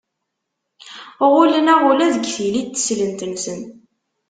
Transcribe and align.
Ɣullen-aɣ 1.31 1.81
ula 1.89 2.07
deg 2.15 2.25
tili 2.35 2.61
n 2.63 2.67
teslent-nsen. 2.69 3.61